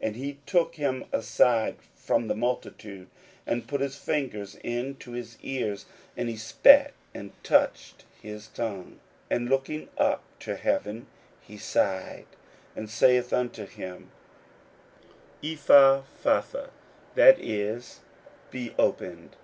[0.00, 3.08] 41:007:033 And he took him aside from the multitude,
[3.44, 9.36] and put his fingers into his ears, and he spit, and touched his tongue; 41:007:034
[9.36, 11.08] And looking up to heaven,
[11.40, 12.26] he sighed,
[12.76, 14.12] and saith unto him,
[15.42, 16.70] Ephphatha,
[17.16, 18.02] that is,
[18.52, 19.34] Be opened.